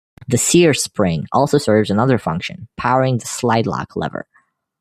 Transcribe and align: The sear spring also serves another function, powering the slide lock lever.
The 0.27 0.39
sear 0.39 0.73
spring 0.73 1.27
also 1.31 1.59
serves 1.59 1.91
another 1.91 2.17
function, 2.17 2.67
powering 2.75 3.19
the 3.19 3.27
slide 3.27 3.67
lock 3.67 3.95
lever. 3.95 4.25